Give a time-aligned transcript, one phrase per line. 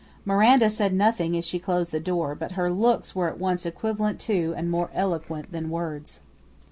[0.25, 4.19] Miranda said nothing as she closed the door, but her looks were at once equivalent
[4.19, 6.19] to and more eloquent than words.